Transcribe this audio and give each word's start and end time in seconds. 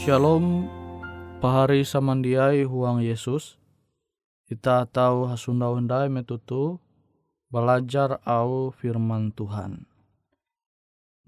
Shalom 0.00 0.64
pahari 1.44 1.84
samandiai 1.84 2.64
huang 2.64 3.04
Yesus. 3.04 3.60
Kita 4.48 4.88
tahu 4.88 5.28
hasunda 5.28 5.68
undai 5.68 6.08
metutu 6.08 6.80
belajar 7.52 8.16
au 8.24 8.72
firman 8.72 9.28
Tuhan. 9.36 9.84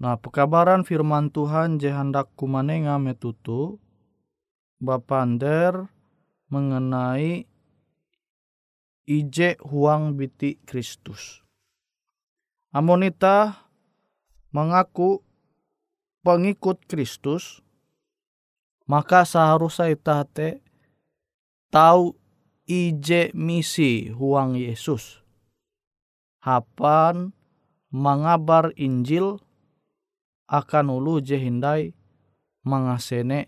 Nah, 0.01 0.17
pekabaran 0.17 0.81
firman 0.81 1.29
Tuhan 1.29 1.77
je 1.77 1.93
hendak 1.93 2.33
kumanenga 2.33 2.97
metutu 2.97 3.77
bapander 4.81 5.85
mengenai 6.49 7.45
ije 9.05 9.49
huang 9.69 10.17
biti 10.17 10.57
Kristus. 10.65 11.45
Amonita 12.73 13.69
mengaku 14.49 15.21
pengikut 16.25 16.81
Kristus, 16.89 17.62
maka 18.89 19.23
seharusnya 19.23 19.91
ita 19.93 20.27
te 20.27 20.59
tahu 21.71 22.15
ije 22.67 23.31
misi 23.35 24.11
huang 24.11 24.55
Yesus. 24.59 25.23
Hapan 26.43 27.31
mengabar 27.93 28.75
Injil 28.75 29.39
akan 30.51 30.85
ulu 30.91 31.23
je 31.23 31.39
hindai 31.39 31.95
mengasene 32.67 33.47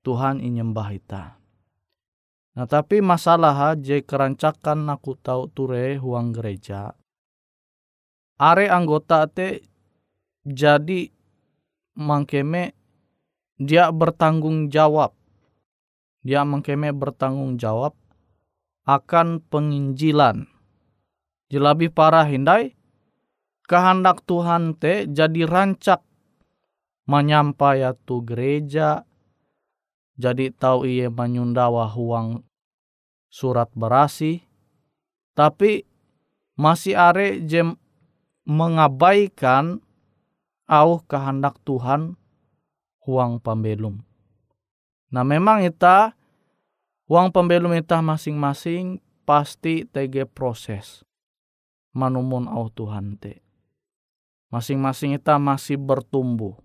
Tuhan 0.00 0.40
inyembah 0.40 0.88
ita. 0.96 1.24
Nah 2.52 2.68
tapi 2.68 3.00
masalah 3.00 3.76
je 3.80 4.04
kerancakan 4.04 4.88
aku 4.92 5.16
tahu 5.16 5.48
ture 5.52 5.96
huang 5.96 6.36
gereja. 6.36 6.92
Are 8.36 8.66
anggota 8.68 9.28
te 9.28 9.64
jadi 10.42 11.08
mangkeme 11.96 12.74
dia 13.62 13.88
bertanggung 13.94 14.68
jawab. 14.68 15.14
Dia 16.22 16.46
mengkeme 16.46 16.90
bertanggung 16.94 17.58
jawab 17.58 17.94
akan 18.86 19.42
penginjilan. 19.46 20.46
Jelabi 21.50 21.90
parah 21.92 22.26
hindai, 22.26 22.74
kehendak 23.66 24.24
Tuhan 24.26 24.74
te 24.78 25.06
jadi 25.06 25.46
rancak 25.46 26.02
menyampai 27.06 27.82
tu 28.06 28.22
gereja, 28.22 29.04
jadi 30.14 30.54
tahu 30.54 30.86
ia 30.86 31.10
menyundawa 31.10 31.90
huang 31.90 32.46
surat 33.26 33.68
berasi, 33.74 34.46
tapi 35.34 35.84
masih 36.54 36.94
are 36.94 37.42
jem 37.42 37.74
mengabaikan 38.46 39.82
au 40.66 41.02
kehendak 41.04 41.58
Tuhan 41.66 42.14
huang 43.02 43.42
pembelum. 43.42 43.98
Nah 45.12 45.24
memang 45.26 45.60
kita 45.66 46.14
uang 47.10 47.34
pembelum 47.34 47.74
kita 47.76 48.00
masing-masing 48.00 49.02
pasti 49.28 49.84
tege 49.84 50.24
proses 50.24 51.04
manumun 51.92 52.48
au 52.48 52.72
Tuhan 52.72 53.20
te. 53.20 53.42
Masing-masing 54.52 55.16
kita 55.16 55.40
masih 55.40 55.80
bertumbuh. 55.80 56.56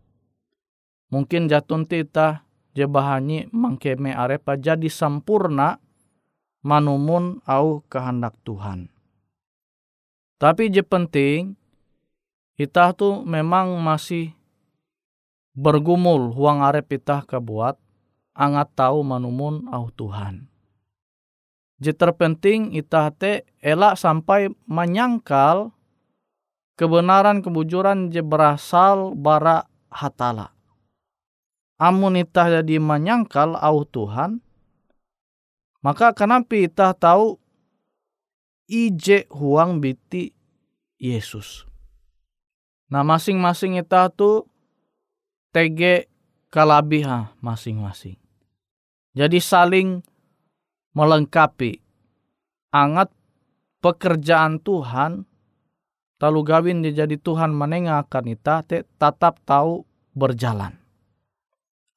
Mungkin 1.07 1.47
jatun 1.47 1.87
kita 1.87 2.43
jebahani 2.75 3.47
mangkeme 3.55 4.11
arepa 4.11 4.59
jadi 4.59 4.91
sempurna 4.91 5.79
manumun 6.61 7.39
au 7.47 7.81
kehendak 7.87 8.35
Tuhan. 8.43 8.91
Tapi 10.37 10.69
je 10.69 10.83
penting 10.85 11.55
kita 12.59 12.93
tuh 12.93 13.25
memang 13.25 13.73
masih 13.81 14.36
bergumul 15.57 16.29
huang 16.37 16.61
arep 16.61 17.01
itah 17.01 17.25
kebuat 17.25 17.81
angat 18.37 18.69
tahu 18.77 19.01
manumun 19.01 19.65
au 19.73 19.89
Tuhan. 19.89 20.45
Je 21.81 21.89
terpenting 21.93 22.77
itah 22.77 23.09
te 23.09 23.49
elak 23.57 23.97
sampai 23.97 24.53
menyangkal 24.69 25.73
kebenaran 26.77 27.41
kebujuran 27.41 28.13
je 28.13 28.21
berasal 28.21 29.17
bara 29.17 29.65
hatala. 29.89 30.53
Amun 31.81 32.17
itah 32.17 32.61
jadi 32.61 32.81
menyangkal 32.81 33.53
au 33.57 33.85
Tuhan, 33.85 34.41
maka 35.81 36.13
kenapa 36.13 36.57
itah 36.57 36.93
tahu 36.97 37.37
ije 38.65 39.29
huang 39.29 39.77
biti 39.77 40.33
Yesus. 40.97 41.69
Nah 42.89 43.05
masing-masing 43.05 43.77
itah 43.77 44.09
tuh 44.09 44.49
TG 45.57 46.05
kalabiha 46.53 47.33
masing-masing. 47.41 48.21
Jadi 49.17 49.41
saling 49.41 50.05
melengkapi. 50.93 51.81
Angat 52.69 53.09
pekerjaan 53.81 54.61
Tuhan 54.61 55.25
talu 56.21 56.45
gawin 56.45 56.85
dia 56.85 57.01
jadi 57.01 57.17
Tuhan 57.17 57.57
menengahkan 57.57 58.29
ita 58.29 58.61
te 58.69 58.85
tetap 58.85 59.41
tahu 59.49 59.81
berjalan. 60.13 60.77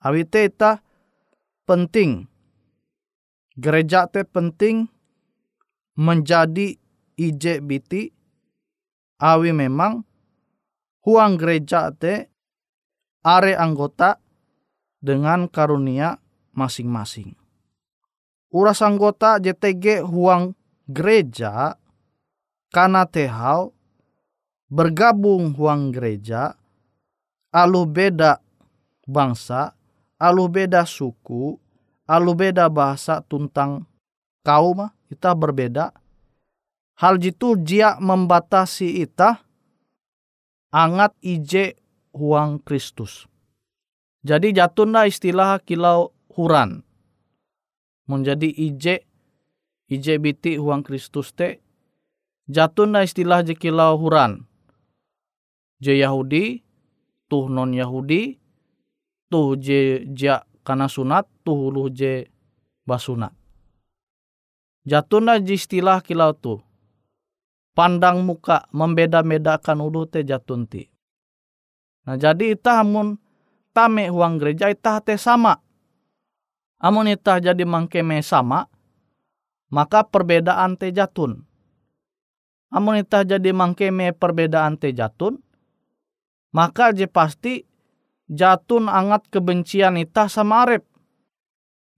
Awi 0.01 0.25
te 0.25 0.49
ita 0.49 0.81
penting. 1.69 2.25
Gereja 3.61 4.09
te 4.09 4.25
penting 4.25 4.89
menjadi 6.01 6.81
biti 7.61 8.09
awi 9.21 9.53
memang 9.53 10.01
huang 11.05 11.37
gereja 11.37 11.93
te 11.93 12.30
are 13.21 13.53
anggota 13.57 14.17
dengan 15.01 15.49
karunia 15.49 16.21
masing-masing. 16.53 17.37
Uras 18.51 18.83
anggota 18.83 19.39
JTG 19.39 20.03
huang 20.03 20.59
gereja 20.91 21.79
karena 22.75 23.07
tehau 23.07 23.73
bergabung 24.67 25.55
huang 25.55 25.95
gereja 25.95 26.59
alu 27.51 27.87
beda 27.87 28.39
bangsa, 29.07 29.75
alu 30.19 30.47
beda 30.47 30.87
suku, 30.87 31.59
alu 32.07 32.33
beda 32.35 32.71
bahasa 32.71 33.23
tuntang 33.27 33.87
kaum 34.47 34.91
kita 35.11 35.35
berbeda. 35.35 35.95
Hal 37.01 37.17
jitu 37.17 37.57
dia 37.57 37.97
membatasi 37.97 39.01
ita 39.01 39.41
angat 40.69 41.17
ije 41.25 41.80
huang 42.15 42.63
Kristus. 42.63 43.27
Jadi 44.21 44.53
jatunda 44.53 45.09
istilah 45.09 45.63
kilau 45.65 46.13
huran. 46.37 46.85
Menjadi 48.11 48.51
ije 48.51 49.07
ije 49.89 50.15
biti 50.19 50.61
huang 50.61 50.85
Kristus 50.85 51.33
te 51.33 51.63
jatunda 52.51 53.01
istilah 53.07 53.47
je 53.47 53.55
kilau 53.55 53.97
huran. 53.97 54.45
Je 55.81 55.97
Yahudi, 55.97 56.61
tuh 57.31 57.49
non 57.49 57.73
Yahudi, 57.73 58.37
tuh 59.33 59.57
je 59.57 60.05
ja 60.13 60.45
kana 60.61 60.93
sunat, 60.93 61.25
tuh 61.41 61.73
lu 61.73 61.89
je 61.89 62.29
basunat. 62.85 63.33
Jatunda 64.85 65.41
istilah 65.41 66.05
kilau 66.05 66.37
tuh. 66.37 66.61
Pandang 67.73 68.27
muka 68.27 68.67
membeda-bedakan 68.75 69.79
ulu 69.81 70.05
te 70.05 70.21
jatunti. 70.27 70.91
Nah 72.11 72.19
jadi 72.19 72.59
itah 72.59 72.83
amun 72.83 73.23
tame 73.71 74.11
huang 74.11 74.43
gereja 74.43 74.67
itah 74.67 74.99
te 74.99 75.15
sama. 75.15 75.63
Amun 76.83 77.07
itah 77.07 77.39
jadi 77.39 77.63
mangkeme 77.63 78.19
sama, 78.19 78.67
maka 79.71 80.03
perbedaan 80.03 80.75
te 80.75 80.91
jatun. 80.91 81.47
Amun 82.75 82.99
itah 82.99 83.23
jadi 83.23 83.55
mangkeme 83.55 84.11
perbedaan 84.11 84.75
te 84.75 84.91
jatun, 84.91 85.39
maka 86.51 86.91
je 86.91 87.07
pasti 87.07 87.63
jatun 88.27 88.91
angat 88.91 89.31
kebencian 89.31 89.95
itah 89.95 90.27
sama 90.27 90.67
arep. 90.67 90.83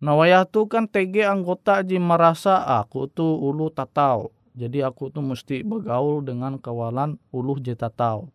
Nah 0.04 0.12
wayah 0.12 0.45
tu 0.45 0.69
kan 0.69 0.92
TG 0.92 1.25
anggota 1.25 1.81
ji 1.81 1.97
merasa 1.97 2.61
aku 2.61 3.09
tu 3.09 3.25
ulu 3.25 3.73
tatau. 3.73 4.28
Jadi 4.52 4.85
aku 4.85 5.09
tu 5.09 5.25
mesti 5.25 5.64
bergaul 5.64 6.21
dengan 6.21 6.61
kawalan 6.61 7.16
ulu 7.33 7.57
je 7.64 7.73
tatau. 7.73 8.28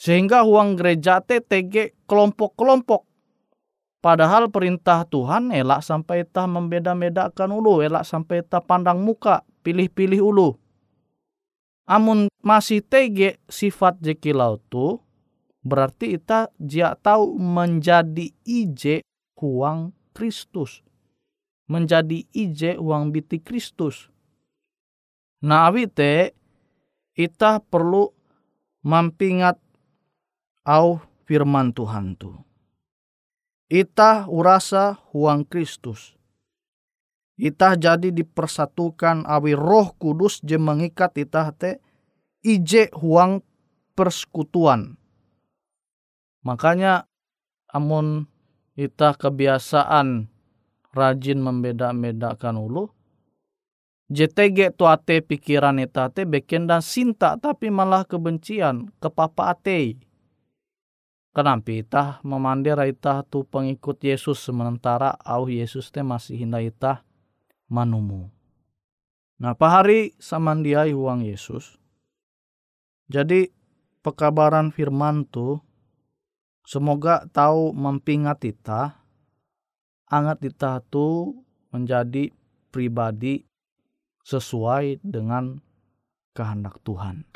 Sehingga 0.00 0.48
uang 0.48 0.80
gereja 0.80 1.20
te 1.20 1.44
tege 1.44 1.92
kelompok-kelompok. 2.08 3.04
Padahal 4.00 4.48
perintah 4.48 5.04
Tuhan 5.04 5.52
elak 5.52 5.84
sampai 5.84 6.24
tah 6.24 6.48
membeda-bedakan 6.48 7.52
ulu, 7.52 7.84
elak 7.84 8.08
sampai 8.08 8.40
tah 8.40 8.64
pandang 8.64 9.04
muka, 9.04 9.44
pilih-pilih 9.60 10.24
ulu. 10.24 10.56
Amun 11.84 12.32
masih 12.40 12.80
tege 12.80 13.36
sifat 13.44 14.00
jekilau 14.00 14.56
tu, 14.72 15.04
berarti 15.60 16.16
ita 16.16 16.48
dia 16.56 16.96
tahu 16.96 17.36
menjadi 17.36 18.32
ije 18.48 19.04
uang 19.36 19.92
Kristus. 20.16 20.80
Menjadi 21.68 22.24
ije 22.32 22.80
uang 22.80 23.12
biti 23.12 23.36
Kristus. 23.44 24.08
Nah 25.44 25.68
awite, 25.68 26.32
ita 27.12 27.60
perlu 27.60 28.08
mampingat 28.80 29.60
au 30.66 31.00
firman 31.24 31.72
Tuhan 31.72 32.16
tu. 32.16 32.34
Itah 33.70 34.26
urasa 34.26 34.98
huang 35.14 35.46
Kristus. 35.46 36.18
Itah 37.40 37.78
jadi 37.78 38.12
dipersatukan 38.12 39.24
awi 39.24 39.56
roh 39.56 39.96
kudus 39.96 40.42
je 40.44 40.60
mengikat 40.60 41.16
itah 41.16 41.54
te 41.54 41.80
ije 42.44 42.90
huang 42.92 43.40
persekutuan. 43.96 45.00
Makanya 46.44 47.06
amun 47.70 48.26
itah 48.76 49.16
kebiasaan 49.16 50.28
rajin 50.90 51.38
membeda-bedakan 51.38 52.58
ulu, 52.58 52.90
JTG 54.10 54.74
tu 54.74 54.90
ate 54.90 55.22
pikiran 55.22 55.78
ita 55.78 56.10
te 56.10 56.26
beken 56.26 56.66
dan 56.66 56.82
sinta 56.82 57.38
tapi 57.38 57.70
malah 57.70 58.02
kebencian 58.02 58.90
ke 58.98 59.06
papa 59.06 59.54
ate. 59.54 60.09
Kenapa 61.30 61.70
itah 61.70 62.10
memandir 62.26 62.74
itah 62.82 63.22
tu 63.22 63.46
pengikut 63.46 64.02
Yesus 64.02 64.42
sementara 64.42 65.14
au 65.22 65.46
Yesus 65.46 65.94
te 65.94 66.02
masih 66.02 66.42
hinda 66.42 66.58
itah 66.58 67.06
manumu. 67.70 68.34
Nah 69.38 69.54
hari 69.54 70.18
samandiai 70.18 70.90
uang 70.90 71.22
Yesus. 71.22 71.78
Jadi 73.06 73.46
pekabaran 74.02 74.74
firman 74.74 75.22
tu 75.22 75.62
semoga 76.66 77.24
tahu 77.30 77.78
mempingat 77.78 78.42
kita 78.42 79.00
angat 80.10 80.42
kita 80.42 80.82
tu 80.90 81.38
menjadi 81.70 82.34
pribadi 82.74 83.46
sesuai 84.26 84.98
dengan 85.06 85.62
kehendak 86.34 86.82
Tuhan. 86.82 87.30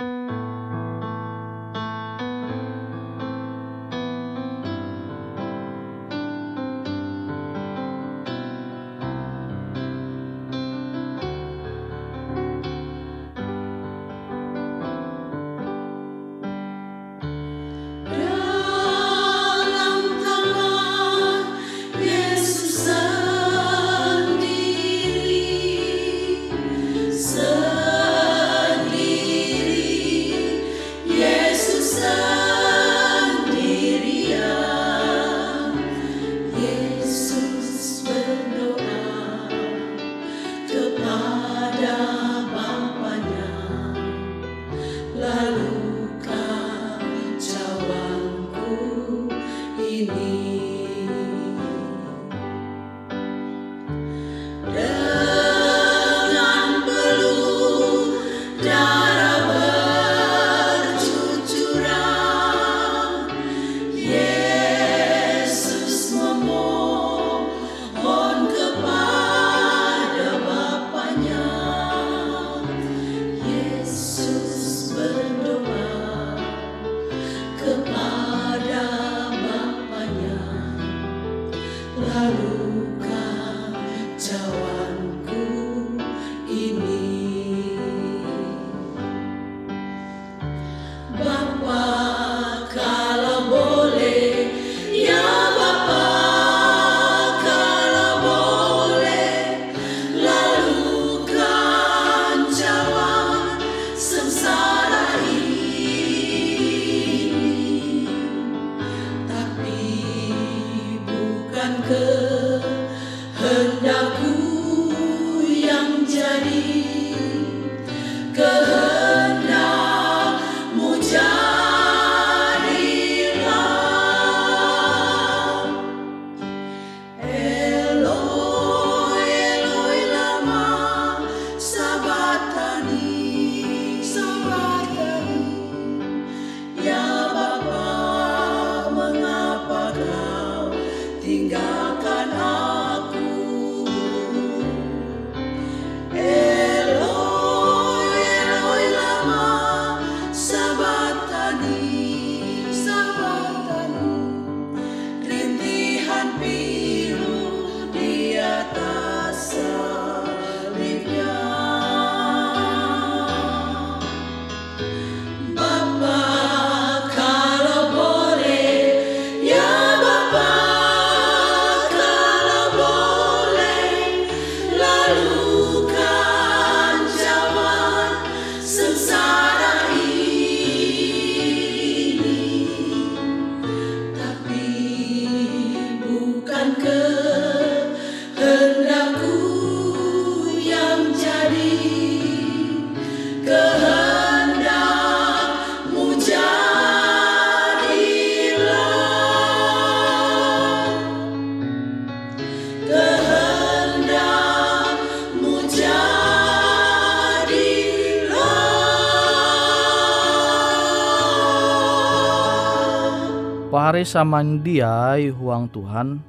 Samandiai 214.04 215.32
huang 215.32 215.66
Tuhan, 215.72 216.20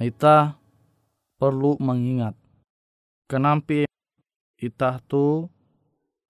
kita 0.00 0.56
perlu 1.36 1.76
mengingat 1.76 2.32
kenapa 3.28 3.84
kita 4.56 5.04
tu 5.04 5.52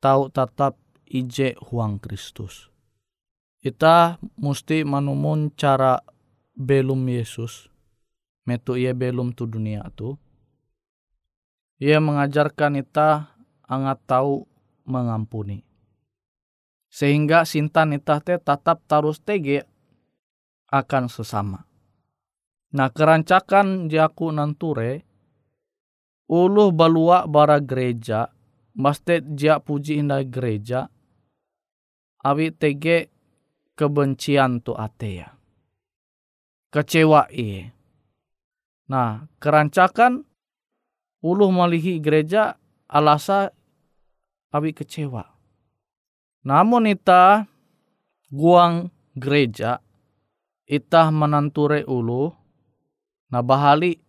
tahu 0.03 0.29
tetap 0.35 0.75
ije 1.07 1.55
huang 1.71 2.03
Kristus. 2.03 2.69
Kita 3.63 4.19
mesti 4.39 4.83
menemun 4.83 5.55
cara 5.55 6.03
belum 6.55 7.07
Yesus, 7.07 7.71
metu 8.47 8.75
ia 8.75 8.95
belum 8.95 9.35
tu 9.35 9.47
dunia 9.47 9.87
tu. 9.95 10.19
Ia 11.83 12.03
mengajarkan 12.03 12.83
kita 12.83 13.31
angat 13.67 13.99
tahu 14.07 14.47
mengampuni. 14.87 15.67
Sehingga 16.89 17.45
sinta 17.45 17.85
nita 17.85 18.23
te 18.23 18.41
tetap 18.41 18.81
tarus 18.89 19.21
tege 19.21 19.67
akan 20.71 21.07
sesama. 21.07 21.65
Nah 22.75 22.91
kerancakan 22.91 23.87
jaku 23.87 24.35
nanture 24.35 25.07
uluh 26.27 26.75
balua 26.75 27.25
bara 27.31 27.63
gereja 27.63 28.35
mastet 28.75 29.23
jia 29.39 29.63
puji 29.63 30.03
indah 30.03 30.27
gereja 30.27 30.91
awi 32.27 32.51
tege 32.51 33.15
kebencian 33.79 34.65
tu 34.65 34.75
ate 34.75 35.11
ya. 35.23 35.29
Kecewa 36.75 37.31
iye. 37.31 37.71
Nah, 38.91 39.31
kerancakan 39.39 40.27
uluh 41.23 41.51
malihi 41.55 42.03
gereja 42.03 42.59
alasa 42.91 43.55
awi 44.51 44.75
kecewa. 44.75 45.23
Namun 46.47 46.91
ita 46.91 47.47
guang 48.31 48.91
gereja 49.15 49.83
itah 50.67 51.15
menanture 51.15 51.87
ulu 51.87 52.35
nah 53.31 53.43
bahali 53.43 54.03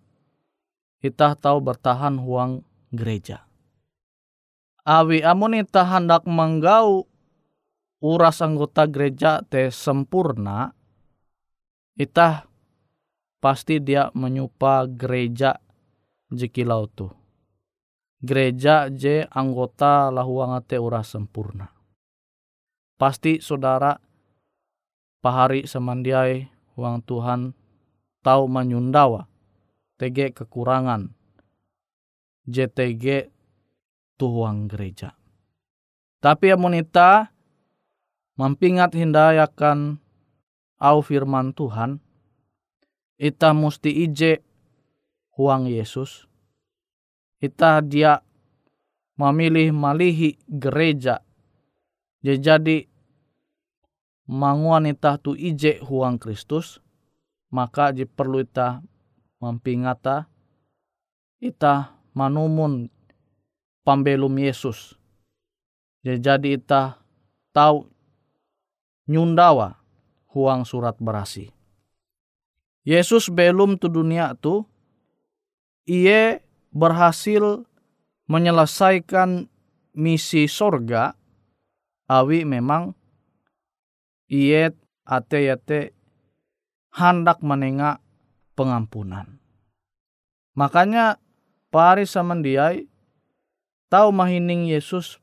itah 1.01 1.37
tahu 1.37 1.61
bertahan 1.61 2.17
huang 2.17 2.65
gereja. 2.91 3.45
Awi 4.87 5.19
amun 5.21 5.59
itah 5.59 5.85
hendak 5.85 6.23
menggau 6.23 7.05
uras 7.99 8.39
anggota 8.39 8.87
gereja 8.87 9.43
te 9.43 9.67
sempurna, 9.67 10.71
itah 11.99 12.47
pasti 13.43 13.83
dia 13.83 14.09
menyupa 14.15 14.87
gereja 14.87 15.59
jekilau 16.31 16.87
tu. 16.87 17.11
Gereja 18.17 18.89
je 18.89 19.27
anggota 19.29 20.09
lahuang 20.09 20.57
te 20.65 20.79
uras 20.81 21.13
sempurna. 21.13 21.69
Pasti 22.97 23.37
saudara 23.37 23.93
pahari 25.27 25.67
semandiai 25.67 26.48
uang 26.79 27.03
Tuhan 27.03 27.51
tahu 28.24 28.48
menyundawa 28.48 29.27
TG 30.00 30.31
kekurangan 30.31 31.12
JTG 32.48 33.27
tuhuang 34.15 34.72
gereja. 34.72 35.19
Tapi 36.24 36.55
amunita 36.55 37.36
mampingat 38.39 38.96
hindayakan 38.96 40.00
au 40.79 41.03
firman 41.03 41.51
Tuhan, 41.51 42.00
ita 43.19 43.51
musti 43.51 44.07
ije 44.07 44.39
huang 45.36 45.67
Yesus. 45.67 46.24
Ita 47.43 47.84
dia 47.84 48.24
memilih 49.19 49.75
malihi 49.75 50.39
gereja. 50.48 51.19
Jadi 52.24 52.88
manguan 54.27 54.91
ita 54.91 55.15
tu 55.17 55.34
ije 55.34 55.79
huang 55.81 56.19
Kristus, 56.19 56.84
maka 57.48 57.96
ji 57.96 58.03
perlu 58.03 58.43
ita 58.43 58.84
mampingata 59.39 60.27
ita 61.39 61.96
manumun 62.12 62.89
pambelum 63.86 64.36
Yesus. 64.36 64.98
Jadi 66.03 66.60
ita 66.60 67.00
tahu 67.51 67.88
nyundawa 69.07 69.79
huang 70.31 70.67
surat 70.67 71.00
berasi. 71.00 71.51
Yesus 72.88 73.27
belum 73.27 73.75
tu 73.75 73.91
dunia 73.91 74.31
tu, 74.39 74.63
ia 75.84 76.39
berhasil 76.72 77.68
menyelesaikan 78.31 79.51
misi 79.92 80.48
sorga, 80.48 81.16
awi 82.07 82.48
memang 82.48 82.96
ia 84.27 84.72
ate 85.07 85.48
ate 85.51 85.79
hendak 86.94 87.40
menengah 87.44 88.00
pengampunan. 88.55 89.40
Makanya 90.57 91.20
pari 91.70 92.03
samandiai 92.03 92.87
tahu 93.87 94.09
mahining 94.11 94.68
Yesus 94.68 95.20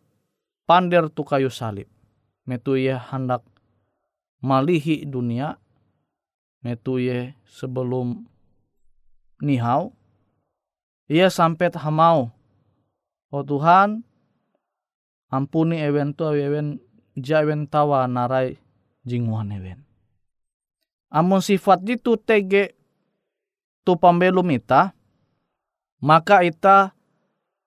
pander 0.64 1.08
tu 1.12 1.24
kayu 1.24 1.52
salib. 1.52 1.88
Metu 2.44 2.76
ia 2.76 3.00
hendak 3.00 3.40
malihi 4.44 5.08
dunia 5.08 5.56
metu 6.60 7.00
ye 7.00 7.32
sebelum 7.48 8.28
nihau 9.40 9.96
ia 11.08 11.32
sampai 11.32 11.72
hamau 11.72 12.28
oh 13.32 13.44
Tuhan 13.44 14.04
ampuni 15.32 15.80
ewen 15.80 16.12
tu 16.12 16.28
ewen 16.28 16.76
ja 17.16 17.40
ewen 17.40 17.64
tawa 17.64 18.04
narai 18.04 18.60
jinguan 19.04 19.54
ewen 19.54 19.80
amun 21.12 21.44
sifat 21.44 21.84
itu 21.86 22.18
tege 22.18 22.74
tu 23.84 23.94
pambelum 23.94 24.50
ita 24.50 24.96
maka 26.02 26.42
ita 26.42 26.96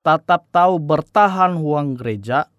tetap 0.03 0.49
tahu 0.51 0.77
bertahan 0.81 1.55
huang 1.55 1.95
gereja 1.95 2.51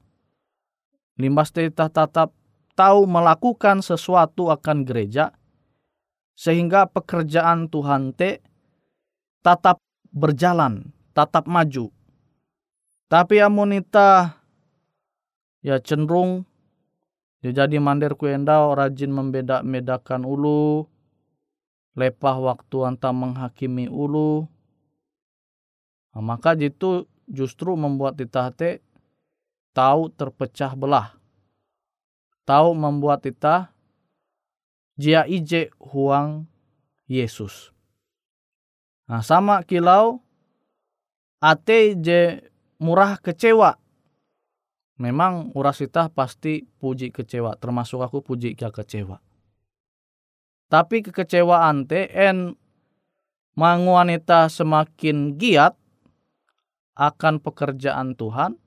limbas 1.20 1.52
ita 1.52 1.92
tetap 1.92 2.32
tahu 2.78 3.04
melakukan 3.04 3.82
sesuatu 3.82 4.54
akan 4.54 4.86
gereja 4.86 5.34
sehingga 6.38 6.86
pekerjaan 6.86 7.66
Tuhan 7.66 8.14
te 8.14 8.38
tetap 9.42 9.82
berjalan, 10.14 10.94
tetap 11.12 11.44
maju. 11.50 11.90
Tapi 13.08 13.40
amunita 13.40 14.38
ya 15.64 15.80
cenderung 15.80 16.44
ya 17.44 17.50
jadi 17.54 17.78
mandir 17.78 18.18
kuendau 18.18 18.74
rajin 18.74 19.14
membeda-bedakan 19.14 20.26
ulu, 20.26 20.86
lepah 21.94 22.36
waktu 22.38 22.76
anta 22.84 23.10
menghakimi 23.14 23.86
ulu. 23.86 24.46
Nah, 26.14 26.22
maka 26.24 26.58
itu 26.58 27.06
justru 27.28 27.76
membuat 27.78 28.18
kita 28.18 28.50
te 28.56 28.82
tahu 29.76 30.10
terpecah 30.10 30.74
belah 30.74 31.18
tahu 32.48 32.72
membuat 32.72 33.20
kita 33.20 33.68
jia 34.96 35.28
ije 35.28 35.68
huang 35.76 36.48
Yesus. 37.04 37.76
Nah 39.04 39.20
sama 39.20 39.60
kilau 39.68 40.24
ate 41.44 41.92
je 42.00 42.40
murah 42.80 43.20
kecewa. 43.20 43.76
Memang 44.98 45.54
uras 45.54 45.78
kita 45.78 46.10
pasti 46.10 46.66
puji 46.82 47.14
kecewa, 47.14 47.54
termasuk 47.54 48.02
aku 48.02 48.18
puji 48.18 48.58
kia 48.58 48.74
kecewa. 48.74 49.22
Tapi 50.68 51.06
kekecewaan 51.06 51.86
te 51.86 52.10
en 52.10 52.58
manguanita 53.54 54.50
semakin 54.50 55.38
giat 55.38 55.78
akan 56.98 57.38
pekerjaan 57.38 58.18
Tuhan 58.18 58.58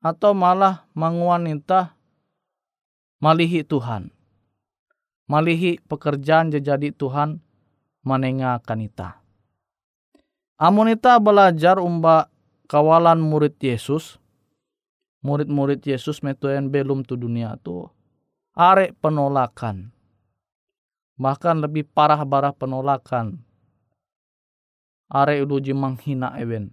atau 0.00 0.32
malah 0.32 0.88
manguanita 0.96 1.92
malihi 3.20 3.62
Tuhan. 3.68 4.10
Malihi 5.28 5.76
pekerjaan 5.84 6.48
jadi 6.48 6.88
Tuhan 6.88 7.44
menengah 8.00 8.64
kanita. 8.64 9.20
Amunita 10.56 11.20
belajar 11.20 11.76
umba 11.78 12.32
kawalan 12.66 13.20
murid 13.20 13.54
Yesus, 13.60 14.16
murid-murid 15.28 15.84
Yesus 15.84 16.24
metuen 16.24 16.72
belum 16.72 17.04
tu 17.04 17.20
dunia 17.20 17.60
tu, 17.60 17.84
are 18.56 18.96
penolakan. 19.04 19.92
Bahkan 21.20 21.60
lebih 21.60 21.84
parah 21.92 22.24
barah 22.24 22.56
penolakan. 22.56 23.44
Are 25.12 25.34
uji 25.36 25.76
menghina 25.76 26.32
ewen. 26.40 26.72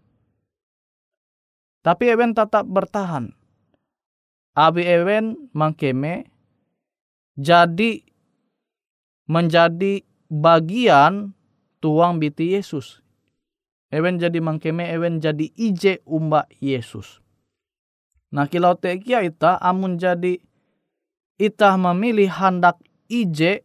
Tapi 1.83 2.13
ewen 2.15 2.31
tetap 2.31 2.63
bertahan. 2.63 3.35
Abi 4.55 4.87
ewen 4.87 5.51
mangkeme 5.51 6.31
jadi 7.35 7.99
menjadi 9.27 10.05
bagian 10.31 11.35
tuang 11.83 12.21
biti 12.21 12.55
Yesus. 12.55 13.03
Ewen 13.89 14.21
jadi 14.21 14.39
mangkeme 14.39 14.87
ewen 14.93 15.19
jadi 15.19 15.51
ije 15.57 16.05
umba 16.05 16.47
Yesus. 16.61 17.24
Nah 18.33 18.49
kilau 18.49 18.73
tekia 18.77 19.21
ita 19.21 19.59
amun 19.61 19.99
jadi 19.99 20.41
ita 21.35 21.69
memilih 21.75 22.31
hendak 22.31 22.79
ije 23.11 23.61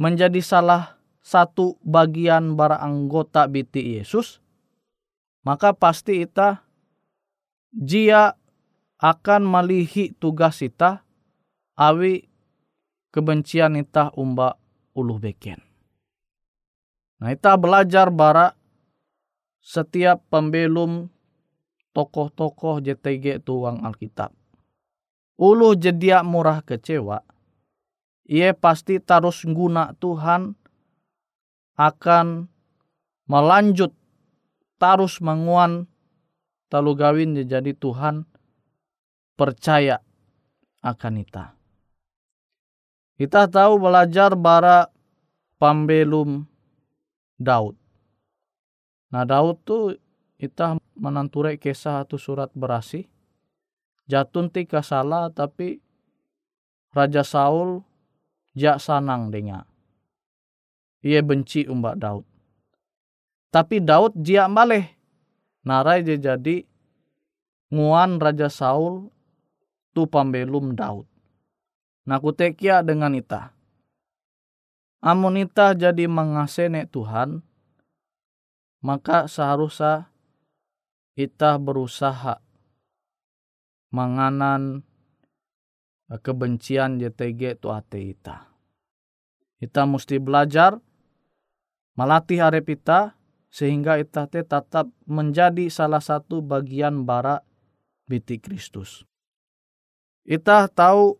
menjadi 0.00 0.40
salah 0.40 0.96
satu 1.20 1.76
bagian 1.84 2.56
bara 2.56 2.80
anggota 2.80 3.44
biti 3.46 4.00
Yesus, 4.00 4.40
maka 5.44 5.76
pasti 5.76 6.24
ita 6.24 6.64
jia 7.70 8.34
akan 8.98 9.42
melihi 9.46 10.16
tugas 10.16 10.64
ita 10.64 11.04
awi 11.76 12.26
kebencian 13.12 13.76
ita 13.78 14.10
umba 14.16 14.56
uluh 14.96 15.20
beken. 15.20 15.60
Nah 17.20 17.30
ita 17.30 17.52
belajar 17.60 18.08
bara 18.08 18.56
setiap 19.60 20.24
pembelum 20.32 21.12
tokoh-tokoh 21.92 22.82
JTG 22.84 23.42
tuang 23.42 23.82
Alkitab. 23.82 24.30
Uluh 25.40 25.72
jedia 25.72 26.20
murah 26.20 26.60
kecewa, 26.60 27.24
ia 28.28 28.52
pasti 28.52 29.00
terus 29.00 29.42
guna 29.48 29.96
Tuhan 29.96 30.52
akan 31.80 32.46
melanjut 33.24 33.96
terus 34.76 35.18
menguan 35.24 35.88
talu 36.68 36.92
gawin 36.92 37.34
jadi 37.40 37.72
Tuhan 37.72 38.28
percaya 39.34 39.98
akan 40.84 41.24
kita. 41.24 41.56
Kita 43.16 43.48
tahu 43.48 43.80
belajar 43.80 44.32
bara 44.32 44.88
pambelum 45.60 46.48
Daud. 47.36 47.76
Nah 49.12 49.24
Daud 49.28 49.60
tuh 49.64 49.96
kita 50.40 50.80
menanture 50.96 51.60
kisah 51.60 52.00
satu 52.00 52.16
surat 52.16 52.48
berasi. 52.56 53.04
Jatun 54.08 54.48
tika 54.48 54.80
salah 54.80 55.28
tapi 55.28 55.84
Raja 56.96 57.20
Saul 57.20 57.84
jak 58.56 58.80
sanang 58.80 59.28
dengar. 59.28 59.68
Ia 61.04 61.20
benci 61.20 61.68
umbak 61.68 62.00
Daud. 62.00 62.24
Tapi 63.52 63.84
Daud 63.84 64.16
jia 64.16 64.48
maleh. 64.48 64.96
Narai 65.60 66.00
dia 66.00 66.16
jadi 66.16 66.64
nguan 67.68 68.16
Raja 68.16 68.48
Saul 68.48 69.12
tu 69.92 70.08
pambelum 70.08 70.72
Daud. 70.72 71.04
Nah 72.08 72.18
kutekia 72.18 72.80
dengan 72.80 73.12
ita. 73.14 73.52
Amun 75.00 75.40
ita 75.40 75.72
jadi 75.72 76.04
mengasene 76.04 76.84
Tuhan, 76.84 77.40
maka 78.84 79.24
seharusnya 79.24 80.09
ita 81.20 81.60
berusaha 81.60 82.40
menganan 83.92 84.80
kebencian 86.08 86.96
JTG 86.96 87.60
tu 87.60 87.68
ate 87.68 88.00
ita. 88.00 88.48
Ita 89.60 89.84
mesti 89.84 90.16
belajar 90.16 90.80
melatih 91.94 92.40
arep 92.40 92.72
ita 92.72 93.14
sehingga 93.52 94.00
ita 94.00 94.24
te 94.30 94.40
tetap 94.40 94.88
menjadi 95.04 95.68
salah 95.68 96.00
satu 96.00 96.40
bagian 96.40 97.04
bara 97.04 97.44
biti 98.08 98.40
Kristus. 98.40 99.04
Ita 100.24 100.70
tahu 100.72 101.18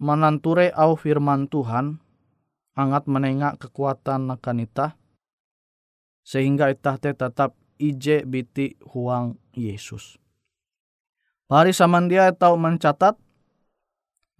menanture 0.00 0.72
au 0.72 0.96
firman 0.96 1.50
Tuhan 1.52 2.00
angat 2.72 3.04
menengak 3.10 3.60
kekuatan 3.60 4.32
akan 4.32 4.64
ita 4.64 4.96
sehingga 6.24 6.72
ita 6.72 6.96
te 6.96 7.12
tetap 7.12 7.52
biti 8.24 8.76
huang 8.82 9.36
Yesus. 9.52 10.16
Pari 11.46 11.70
samandia 11.70 12.34
tahu 12.34 12.58
mencatat 12.58 13.14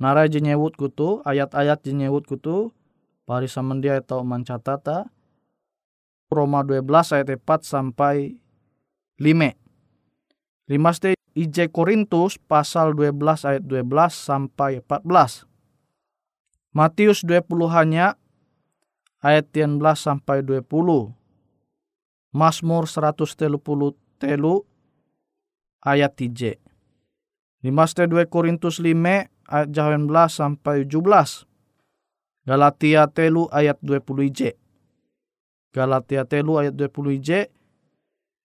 narai 0.03 0.27
jenyewut 0.27 0.75
kutu 0.75 1.23
ayat-ayat 1.23 1.81
jenyewut 1.87 2.27
kutu 2.27 2.75
pari 3.23 3.47
samandia 3.47 4.03
tahu 4.03 4.27
mencatat 4.27 5.07
Roma 6.27 6.67
12 6.67 6.83
ayat 7.15 7.29
4 7.39 7.63
sampai 7.63 8.35
5. 9.23 9.55
Limaste 10.67 11.15
IJ 11.39 11.71
Korintus 11.71 12.43
pasal 12.43 12.99
12 12.99 13.47
ayat 13.47 13.63
12 13.63 13.87
sampai 14.11 14.83
14. 14.83 15.47
Matius 16.75 17.23
20 17.23 17.47
hanya 17.71 18.19
ayat 19.23 19.47
13 19.55 19.79
sampai 19.95 20.43
20. 20.43 20.67
Mazmur 22.37 22.85
130 22.85 23.97
telu 24.21 24.69
ayat 25.81 26.13
3. 26.13 26.61
Limaste 27.65 28.05
2 28.05 28.29
Korintus 28.29 28.77
5 28.85 28.93
ayat 29.49 29.69
18 29.73 30.29
sampai 30.29 30.85
17. 30.85 31.49
Galatia 32.45 33.09
telu 33.09 33.49
ayat 33.49 33.81
20 33.81 34.29
IJ. 34.29 34.41
Galatia 35.73 36.29
telu 36.29 36.61
ayat 36.61 36.77
20 36.77 37.17
IJ 37.17 37.31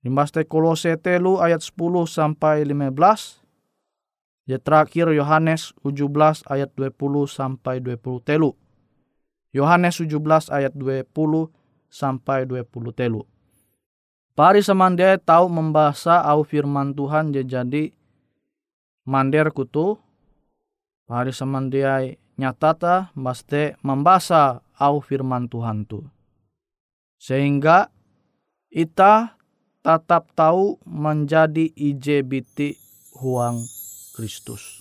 Limaste 0.02 0.42
Kolose 0.50 0.98
telu 0.98 1.38
ayat 1.38 1.62
10 1.62 2.08
sampai 2.10 2.66
15. 2.66 3.44
Ya 4.50 4.58
terakhir 4.58 5.14
Yohanes 5.14 5.78
17 5.86 6.42
ayat 6.50 6.74
20 6.74 6.96
sampai 7.30 7.78
20 7.78 8.02
telu. 8.26 8.58
Yohanes 9.54 10.02
17 10.02 10.50
ayat 10.50 10.74
20 10.74 11.06
sampai 11.94 12.50
20 12.50 12.66
telu. 12.98 13.28
Pari 14.42 14.66
semandai 14.66 15.22
tahu 15.22 15.54
membahasa 15.54 16.18
au 16.26 16.42
firman 16.42 16.98
Tuhan 16.98 17.30
jadi 17.30 17.94
mander 19.06 19.54
kutu. 19.54 20.02
Pari 21.06 21.30
semandai 21.30 22.18
nyatata 22.42 23.14
baste 23.14 23.78
membahasa 23.86 24.66
au 24.82 24.98
firman 24.98 25.46
Tuhan 25.46 25.86
tu. 25.86 26.02
Sehingga 27.22 27.94
ita 28.74 29.38
tetap 29.86 30.34
tahu 30.34 30.82
menjadi 30.90 31.70
IJBT 31.78 32.82
Huang 33.22 33.62
Kristus. 34.18 34.81